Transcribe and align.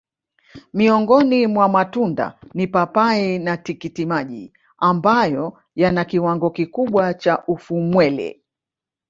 Miongoni 0.73 1.47
mwa 1.47 1.69
matunda 1.69 2.39
ni 2.53 2.67
papai 2.67 3.39
na 3.39 3.57
tikitimaji 3.57 4.53
ambayo 4.77 5.61
yana 5.75 6.05
kiwango 6.05 6.49
kikubwa 6.51 7.13
cha 7.13 7.43
ufumwele 7.47 8.41